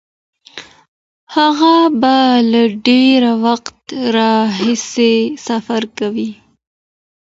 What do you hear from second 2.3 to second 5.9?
له ډیر وخت راهیسې سفر